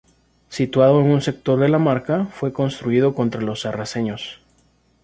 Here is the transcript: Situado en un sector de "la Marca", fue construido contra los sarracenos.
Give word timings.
Situado 0.49 0.99
en 1.01 1.11
un 1.11 1.21
sector 1.21 1.59
de 1.59 1.69
"la 1.69 1.77
Marca", 1.77 2.25
fue 2.25 2.51
construido 2.51 3.13
contra 3.13 3.39
los 3.39 3.61
sarracenos. 3.61 4.41